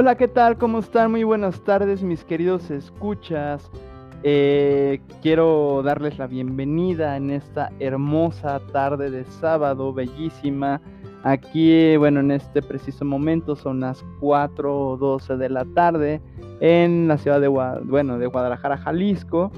[0.00, 0.58] Hola, ¿qué tal?
[0.58, 1.10] ¿Cómo están?
[1.10, 3.68] Muy buenas tardes, mis queridos escuchas.
[4.22, 10.80] Eh, quiero darles la bienvenida en esta hermosa tarde de sábado, bellísima.
[11.24, 16.20] Aquí, bueno, en este preciso momento son las 4.12 de la tarde
[16.60, 19.50] en la ciudad de, bueno, de Guadalajara, Jalisco.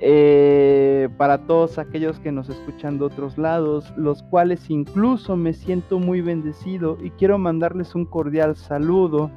[0.00, 6.00] Eh, para todos aquellos que nos escuchan de otros lados, los cuales incluso me siento
[6.00, 9.30] muy bendecido y quiero mandarles un cordial saludo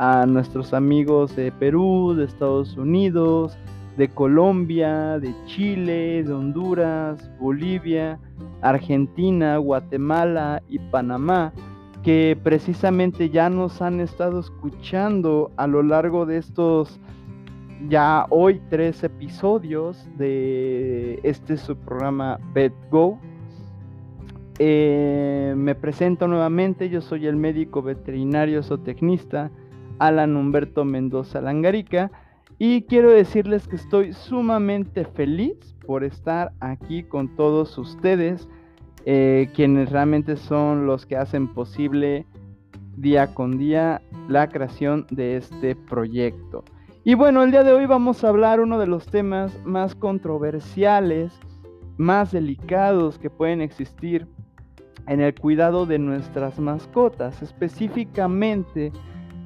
[0.00, 3.58] a nuestros amigos de Perú, de Estados Unidos,
[3.98, 8.18] de Colombia, de Chile, de Honduras, Bolivia,
[8.62, 11.52] Argentina, Guatemala y Panamá,
[12.02, 16.98] que precisamente ya nos han estado escuchando a lo largo de estos
[17.90, 23.18] ya hoy tres episodios de este su programa Bed Go.
[24.58, 29.50] Eh, me presento nuevamente, yo soy el médico veterinario zootecnista
[30.00, 32.10] Alan Humberto Mendoza Langarica
[32.58, 38.48] y quiero decirles que estoy sumamente feliz por estar aquí con todos ustedes,
[39.06, 42.26] eh, quienes realmente son los que hacen posible
[42.96, 46.64] día con día la creación de este proyecto.
[47.02, 51.32] Y bueno, el día de hoy vamos a hablar uno de los temas más controversiales,
[51.96, 54.26] más delicados que pueden existir
[55.06, 58.92] en el cuidado de nuestras mascotas, específicamente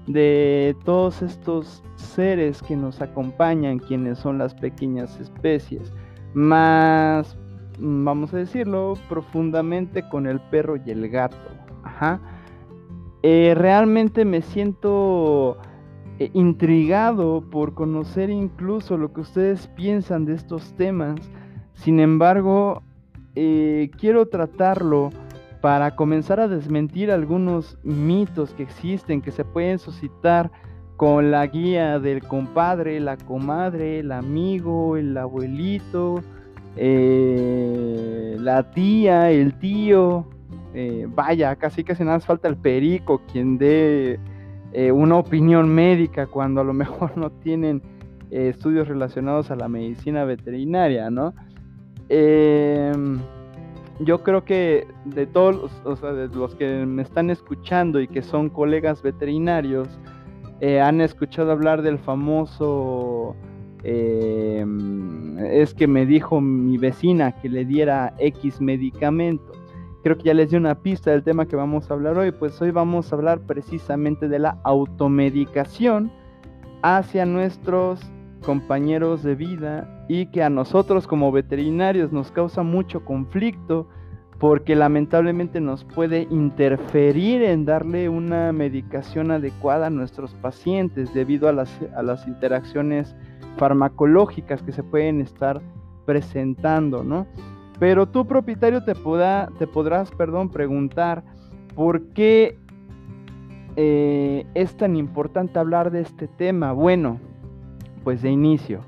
[0.07, 5.93] de todos estos seres que nos acompañan, quienes son las pequeñas especies,
[6.35, 7.37] más,
[7.79, 11.37] vamos a decirlo, profundamente con el perro y el gato.
[11.83, 12.21] Ajá.
[13.23, 15.57] Eh, realmente me siento
[16.19, 21.19] eh, intrigado por conocer incluso lo que ustedes piensan de estos temas.
[21.73, 22.83] Sin embargo,
[23.35, 25.11] eh, quiero tratarlo
[25.65, 30.51] para comenzar a desmentir algunos mitos que existen, que se pueden suscitar
[30.99, 36.23] con la guía del compadre, la comadre, el amigo, el abuelito,
[36.77, 40.27] eh, la tía, el tío.
[41.15, 44.21] vaya, casi casi nada más falta el perico, quien dé
[44.75, 47.81] eh, una opinión médica cuando a lo mejor no tienen
[48.31, 51.33] eh, estudios relacionados a la medicina veterinaria, ¿no?
[52.11, 53.19] Em,
[54.01, 59.89] yo creo que de todos los, que me están escuchando y que son colegas veterinarios,
[60.61, 63.37] eh, han escuchado hablar del famoso,
[63.83, 69.53] em, es que me dijo mi vecina que le diera X medicamento.
[70.03, 72.61] Creo que ya les di una pista del tema que vamos a hablar hoy, pues
[72.61, 76.11] hoy vamos a hablar precisamente de la automedicación
[76.83, 78.01] hacia nuestros
[78.45, 83.89] compañeros de vida y que a nosotros como veterinarios nos causa mucho conflicto
[84.39, 91.53] porque lamentablemente nos puede interferir en darle una medicación adecuada a nuestros pacientes debido a
[91.53, 93.15] las, a las interacciones
[93.57, 95.63] farmacológicas que se pueden estar
[96.05, 97.27] presentando, ¿no?
[97.79, 101.25] Pero tu propietario te, te podrás perdón, preguntar
[101.75, 102.59] por qué
[103.77, 106.73] eh, es tan importante hablar de este tema.
[106.73, 107.19] Bueno,
[108.05, 108.83] pues de inicio,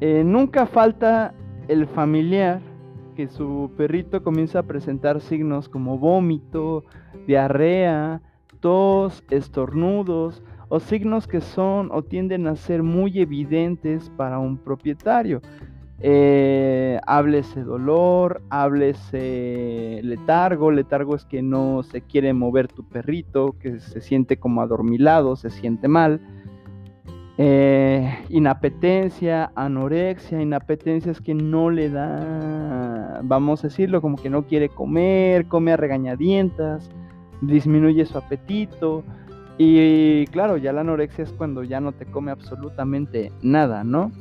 [0.00, 1.34] eh, nunca falta
[1.68, 2.60] el familiar
[3.16, 6.84] que su perrito comienza a presentar signos como vómito,
[7.26, 8.20] diarrea,
[8.60, 15.40] tos, estornudos o signos que son o tienden a ser muy evidentes para un propietario.
[16.00, 20.70] Eh, háblese dolor, háblese letargo.
[20.70, 25.50] Letargo es que no se quiere mover tu perrito, que se siente como adormilado, se
[25.50, 26.20] siente mal.
[27.38, 30.40] Eh, inapetencia, anorexia.
[30.40, 35.72] Inapetencia es que no le da, vamos a decirlo, como que no quiere comer, come
[35.72, 36.90] a regañadientas,
[37.42, 39.04] disminuye su apetito.
[39.58, 44.12] Y claro, ya la anorexia es cuando ya no te come absolutamente nada, ¿no?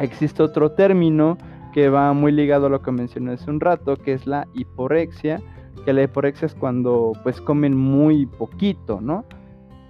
[0.00, 1.38] Existe otro término
[1.72, 5.40] que va muy ligado a lo que mencioné hace un rato, que es la hiporexia,
[5.84, 9.24] que la hiporexia es cuando pues comen muy poquito, ¿no?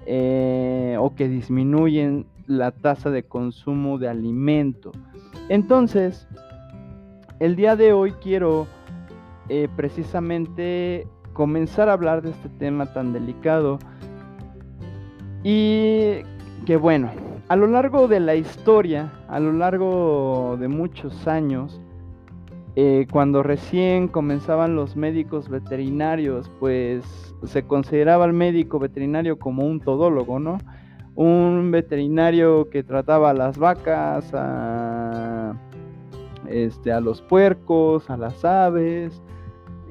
[0.06, 4.90] Eh, o que disminuyen la tasa de consumo de alimento.
[5.48, 6.26] Entonces,
[7.38, 8.66] el día de hoy quiero
[9.48, 13.78] eh, precisamente comenzar a hablar de este tema tan delicado
[15.44, 16.22] y
[16.66, 17.10] que bueno,
[17.48, 21.80] a lo largo de la historia, a lo largo de muchos años,
[22.76, 27.04] eh, cuando recién comenzaban los médicos veterinarios, pues
[27.44, 30.58] se consideraba al médico veterinario como un todólogo, ¿no?
[31.20, 35.53] Un veterinario que trataba a las vacas, a,
[36.49, 39.20] este, a los puercos, a las aves,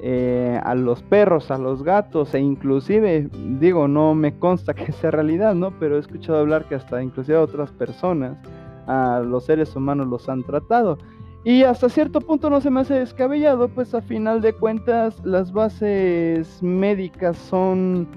[0.00, 3.28] eh, a los perros, a los gatos e inclusive,
[3.60, 5.78] digo, no me consta que sea realidad, ¿no?
[5.78, 8.38] Pero he escuchado hablar que hasta inclusive a otras personas,
[8.86, 10.96] a los seres humanos los han tratado.
[11.44, 15.52] Y hasta cierto punto no se me hace descabellado, pues a final de cuentas las
[15.52, 18.08] bases médicas son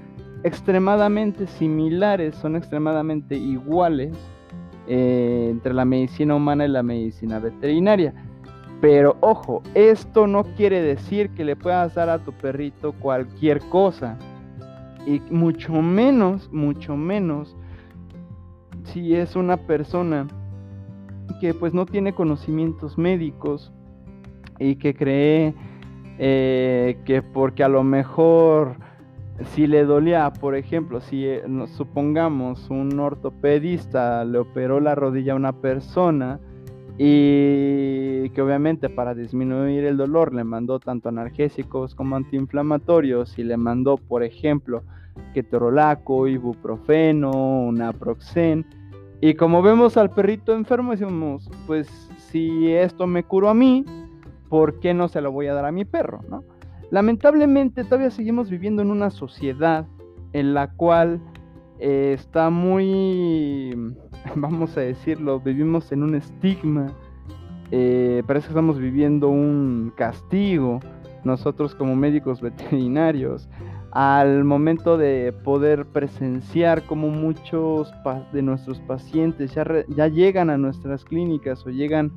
[0.44, 4.16] extremadamente similares, son extremadamente iguales
[4.88, 8.14] eh, entre la medicina humana y la medicina veterinaria.
[8.80, 14.18] Pero ojo, esto no quiere decir que le puedas dar a tu perrito cualquier cosa.
[15.06, 17.56] Y mucho menos, mucho menos,
[18.84, 20.26] si es una persona
[21.40, 23.72] que pues no tiene conocimientos médicos
[24.58, 25.54] y que cree
[26.18, 28.76] eh, que porque a lo mejor
[29.46, 31.42] si le dolía, por ejemplo, si eh,
[31.76, 36.40] supongamos un ortopedista le operó la rodilla a una persona,
[36.98, 43.56] y que obviamente para disminuir el dolor le mandó tanto analgésicos como antiinflamatorios y le
[43.56, 44.82] mandó, por ejemplo,
[45.32, 48.66] ketorolaco, ibuprofeno, naproxen.
[49.20, 51.88] Y como vemos al perrito enfermo, decimos, pues
[52.30, 53.84] si esto me curó a mí,
[54.48, 56.20] ¿por qué no se lo voy a dar a mi perro?
[56.28, 56.44] ¿no?
[56.92, 59.86] Lamentablemente todavía seguimos viviendo en una sociedad
[60.34, 61.22] en la cual
[61.78, 63.74] eh, está muy,
[64.36, 66.92] vamos a decirlo, vivimos en un estigma,
[67.70, 70.80] eh, parece que estamos viviendo un castigo,
[71.24, 73.48] nosotros como médicos veterinarios,
[73.92, 77.90] al momento de poder presenciar como muchos
[78.34, 82.12] de nuestros pacientes ya, ya llegan a nuestras clínicas o llegan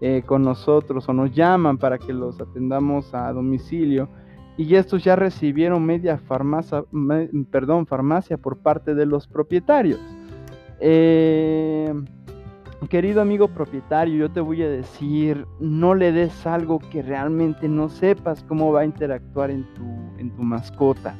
[0.00, 4.08] eh, con nosotros o nos llaman para que los atendamos a domicilio
[4.56, 6.84] y estos ya recibieron media farmacia,
[7.50, 10.00] perdón, farmacia por parte de los propietarios.
[10.80, 11.94] Eh,
[12.88, 17.88] querido amigo propietario, yo te voy a decir, no le des algo que realmente no
[17.88, 19.84] sepas cómo va a interactuar en tu,
[20.18, 21.14] en tu mascota.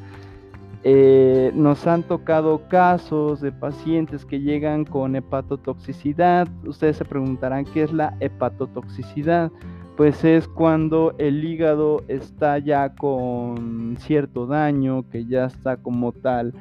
[0.85, 6.49] Eh, nos han tocado casos de pacientes que llegan con hepatotoxicidad.
[6.65, 9.51] Ustedes se preguntarán qué es la hepatotoxicidad
[9.99, 16.55] pues es cuando el hígado está ya con cierto daño, que ya está como tal,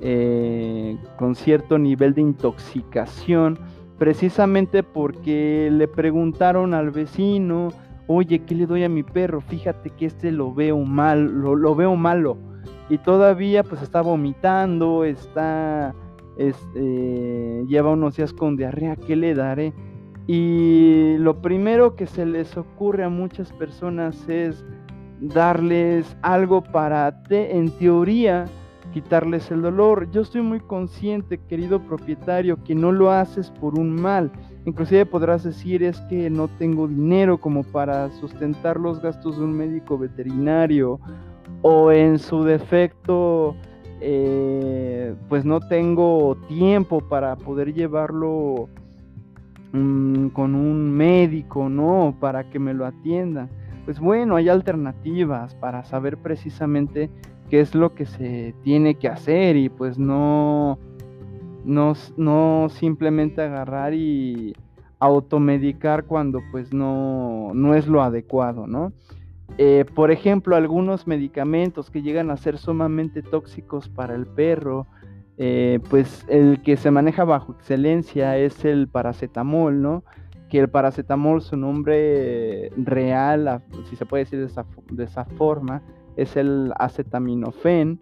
[0.00, 3.58] eh, con cierto nivel de intoxicación,
[3.98, 7.68] precisamente porque le preguntaron al vecino,
[8.06, 9.42] oye, ¿qué le doy a mi perro?
[9.42, 12.38] Fíjate que este lo veo mal, lo, veo malo.
[12.88, 15.94] Y todavía pues está vomitando, está,
[16.36, 19.72] este, lleva unos días con diarrea, ¿qué le daré?
[20.26, 24.64] Y lo primero que se les ocurre a muchas personas es
[25.20, 28.44] darles algo para, te, en teoría,
[28.92, 30.10] quitarles el dolor.
[30.10, 34.30] Yo estoy muy consciente, querido propietario, que no lo haces por un mal.
[34.64, 39.52] Inclusive podrás decir es que no tengo dinero como para sustentar los gastos de un
[39.52, 41.00] médico veterinario
[41.62, 43.56] o en su defecto
[44.00, 48.68] eh, pues no tengo tiempo para poder llevarlo
[49.70, 52.16] con un médico, ¿no?
[52.18, 53.48] Para que me lo atienda.
[53.84, 57.10] Pues bueno, hay alternativas para saber precisamente
[57.50, 60.78] qué es lo que se tiene que hacer y pues no,
[61.64, 64.54] no, no simplemente agarrar y
[65.00, 68.92] automedicar cuando pues no, no es lo adecuado, ¿no?
[69.60, 74.86] Eh, por ejemplo, algunos medicamentos que llegan a ser sumamente tóxicos para el perro,
[75.36, 80.04] eh, pues el que se maneja bajo excelencia es el paracetamol, ¿no?
[80.48, 85.82] Que el paracetamol, su nombre real, si se puede decir de esa, forma,
[86.16, 87.98] es el acetaminofén.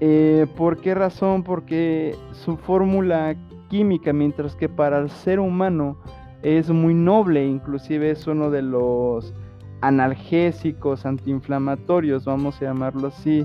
[0.00, 1.42] Eh, ¿Por qué razón?
[1.42, 3.36] Porque su fórmula
[3.68, 5.98] química, mientras que para el ser humano
[6.42, 9.34] es muy noble, inclusive es uno de los
[9.80, 13.44] analgésicos antiinflamatorios, vamos a llamarlo así,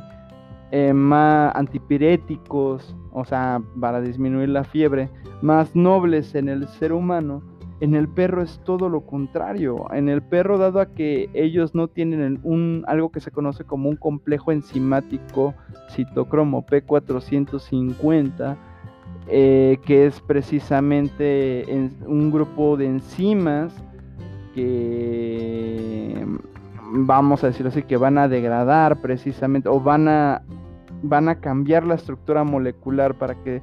[0.71, 5.09] eh, más antipiréticos, o sea, para disminuir la fiebre,
[5.41, 7.43] más nobles en el ser humano,
[7.83, 9.87] en el perro es todo lo contrario.
[9.93, 13.89] En el perro, dado a que ellos no tienen un, algo que se conoce como
[13.89, 15.53] un complejo enzimático
[15.89, 18.55] citocromo P450,
[19.27, 21.65] eh, que es precisamente
[22.05, 23.73] un grupo de enzimas
[24.53, 26.25] que
[26.91, 30.41] vamos a decirlo así, que van a degradar precisamente o van a
[31.03, 33.61] van a cambiar la estructura molecular para que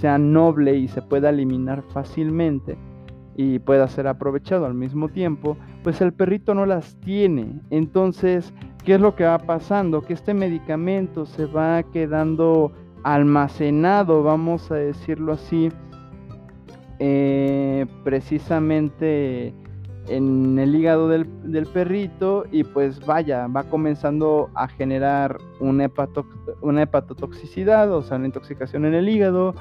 [0.00, 2.76] sea noble y se pueda eliminar fácilmente
[3.36, 7.60] y pueda ser aprovechado al mismo tiempo, pues el perrito no las tiene.
[7.70, 8.52] Entonces,
[8.84, 10.02] ¿qué es lo que va pasando?
[10.02, 15.70] Que este medicamento se va quedando almacenado, vamos a decirlo así,
[16.98, 19.54] eh, precisamente
[20.10, 21.26] en el hígado del,
[21.72, 28.94] perrito y pues vaya, va comenzando a generar una, hepatotoxicidad, o sea, una intoxicación en
[28.94, 29.54] el hígado,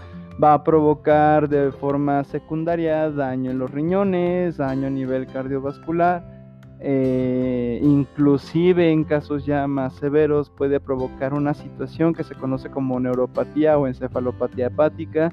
[0.44, 6.40] va a provocar de forma secundaria daño en los riñones, daño a nivel cardiovascular,
[6.82, 13.00] eh, inclusive en casos ya más severos puede provocar una situación que se conoce como
[13.00, 15.30] neuropatía o encefalopatía hepática,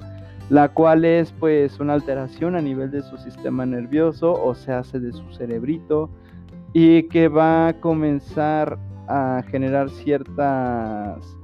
[0.49, 4.99] la cual es pues una alteración a nivel de su sistema nervioso o se hace
[4.99, 6.09] de su cerebrito
[6.73, 8.77] y que va a comenzar
[9.07, 11.37] a generar ciertas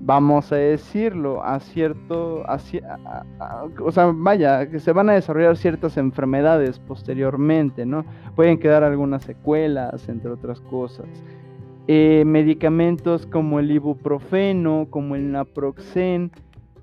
[0.00, 2.42] vamos a decirlo, a cierto,
[3.84, 8.04] o sea, vaya, que se van a desarrollar ciertas enfermedades posteriormente, ¿no?
[8.34, 11.06] Pueden quedar algunas secuelas, entre otras cosas.
[11.86, 16.30] Eh, medicamentos como el ibuprofeno, como el naproxen,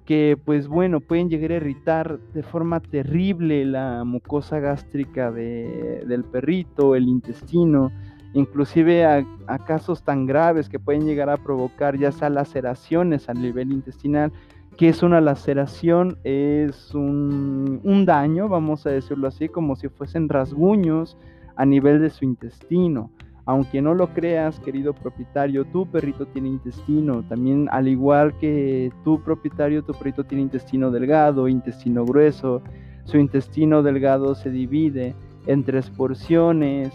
[0.08, 6.96] que pues bueno, pueden llegar a irritar de forma terrible la mucosa gástrica del perrito,
[6.96, 7.92] el intestino,
[8.34, 9.26] inclusive a,
[9.66, 14.32] casos tan graves que pueden llegar a provocar ya sea laceraciones a nivel intestinal,
[14.78, 20.30] que es una laceración, es un, un, daño, vamos a decirlo así, como si fuesen
[20.30, 21.18] rasguños
[21.58, 23.12] a nivel de su intestino.
[23.48, 27.24] Aunque no lo creas, querido propietario, tu perrito tiene intestino.
[27.24, 32.62] También, al igual que tu propietario, tu perrito tiene intestino delgado, intestino grueso.
[33.06, 36.92] Su intestino delgado se divide en tres porciones.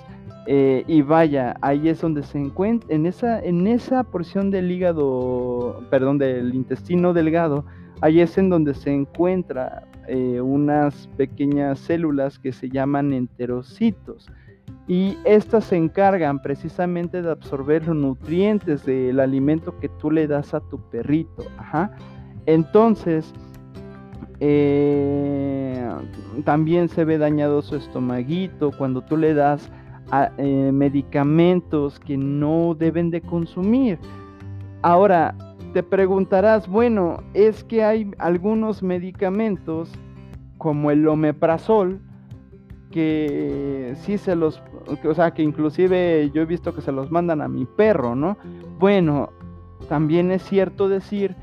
[0.46, 5.82] Eh, y vaya, ahí es donde se encuentra, en esa, en esa porción del hígado,
[5.88, 7.64] perdón, del intestino delgado,
[8.02, 14.28] ahí es en donde se encuentra eh, unas pequeñas células que se llaman enterocitos
[14.88, 20.54] y estas se encargan precisamente de absorber los nutrientes del alimento que tú le das
[20.54, 21.44] a tu perrito.
[22.46, 23.32] Entonces,
[24.40, 25.88] eh,
[26.44, 29.70] también se ve dañado su estomaguito cuando tú le das
[30.36, 33.98] eh, medicamentos que no deben de consumir.
[34.82, 35.34] Ahora,
[35.72, 39.90] te preguntarás, bueno, es que hay algunos medicamentos
[40.58, 42.00] como el omeprazol,
[42.92, 44.62] que sí se los,
[45.04, 48.36] o sea, que inclusive yo he visto que se los mandan a mi perro, ¿no?
[48.78, 49.30] Bueno,
[49.88, 51.34] también es cierto decir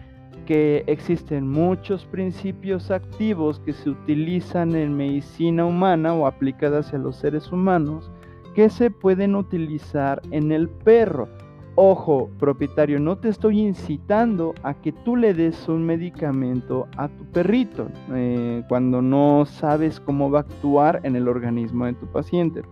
[0.45, 7.17] que existen muchos principios activos que se utilizan en medicina humana o aplicadas a los
[7.17, 8.09] seres humanos
[8.55, 11.27] que se pueden utilizar en el perro.
[11.75, 17.23] Ojo, propietario, no te estoy incitando a que tú le des un medicamento a tu
[17.25, 22.63] perrito eh, cuando no sabes cómo va a actuar en el organismo de tu paciente.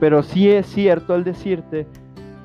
[0.00, 1.86] Pero sí es cierto al decirte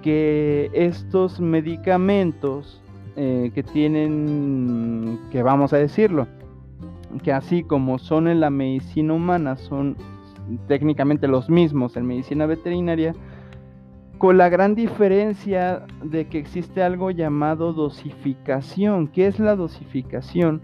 [0.04, 2.82] que estos medicamentos
[3.16, 6.28] eh, que tienen, que vamos a decirlo,
[7.24, 9.98] que así como son en la medicina humana, son
[10.68, 13.14] técnicamente los mismos en medicina veterinaria,
[14.20, 19.08] con la gran diferencia de que existe algo llamado dosificación.
[19.08, 20.62] ¿Qué es la dosificación?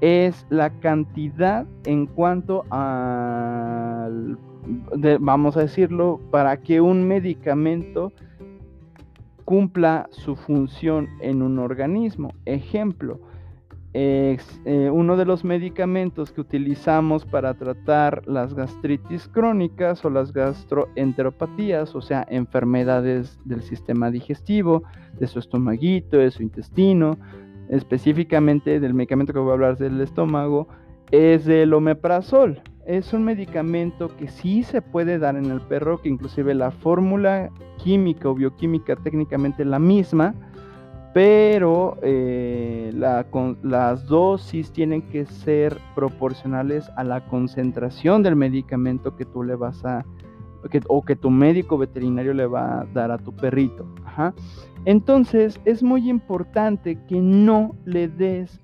[0.00, 4.10] Es la cantidad en cuanto a,
[5.20, 8.12] vamos a decirlo, para que un medicamento
[9.44, 12.34] cumpla su función en un organismo.
[12.44, 13.20] Ejemplo,
[13.98, 21.94] eh, uno de los medicamentos que utilizamos para tratar las gastritis crónicas o las gastroenteropatías,
[21.94, 24.82] o sea, enfermedades del sistema digestivo,
[25.18, 27.16] de su estomaguito, de su intestino,
[27.70, 30.68] específicamente del medicamento que voy a hablar del estómago,
[31.10, 32.60] es el omeprazol.
[32.84, 37.50] Es un medicamento que sí se puede dar en el perro, que inclusive la fórmula
[37.82, 40.34] química o bioquímica técnicamente la misma,
[41.16, 42.92] pero eh,
[43.62, 49.82] las dosis tienen que ser proporcionales a la concentración del medicamento que tú le vas
[49.86, 50.04] a,
[50.88, 53.86] o que tu médico veterinario le va a dar a tu perrito.
[54.84, 58.60] Entonces es muy importante que no le des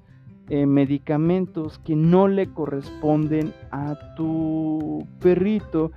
[0.50, 5.90] eh, medicamentos que no le corresponden a tu perrito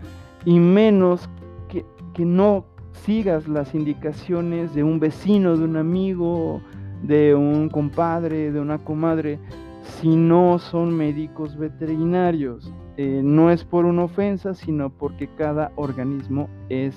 [0.46, 1.30] y menos
[1.68, 2.64] que, que no
[3.04, 6.62] sigas las indicaciones de un vecino, de un amigo,
[7.04, 9.40] de un compadre, de una comadre,
[9.84, 12.72] si no son médicos veterinarios.
[12.98, 16.96] Eh, no es por una ofensa, sino porque cada organismo es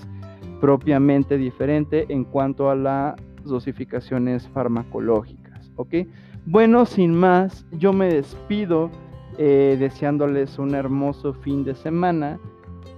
[0.61, 5.39] propiamente diferente en cuanto a las dosificaciones farmacológicas.
[6.47, 8.91] Bueno, sin más, yo me despido
[9.37, 12.41] eh, deseándoles un hermoso fin de semana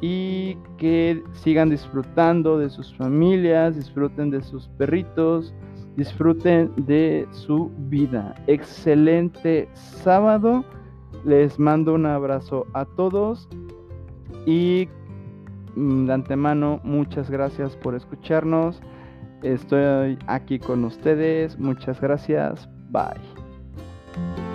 [0.01, 5.55] y que sigan disfrutando de sus familias, disfruten de sus perritos,
[5.97, 8.35] disfruten de su vida.
[8.47, 10.65] Excelente sábado.
[11.25, 13.49] Les mando un abrazo a todos
[14.47, 14.89] y
[15.77, 18.81] mm, de antemano, muchas gracias por escucharnos.
[19.43, 21.59] Estoy aquí con ustedes.
[21.59, 22.69] Muchas gracias.
[22.91, 24.50] Bye.